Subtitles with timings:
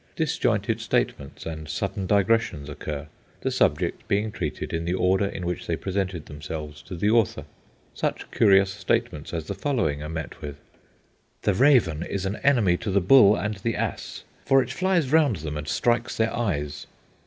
[0.15, 3.05] Disjointed statements and sudden digressions occur,
[3.41, 7.45] the subjects being treated in the order in which they presented themselves to the author.
[7.93, 10.55] Such curious statements as the following are met with:
[11.43, 15.35] "The raven is an enemy to the bull and the ass, for it flies round
[15.35, 16.87] them and strikes their eyes."